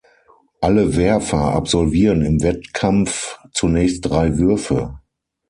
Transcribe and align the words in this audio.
Alle 0.61 0.95
Werfer 0.95 1.53
absolvieren 1.53 2.23
im 2.25 2.41
Wettkampf 2.41 3.37
zunächst 3.51 4.03
drei 4.09 4.39
Würfe. 4.39 4.97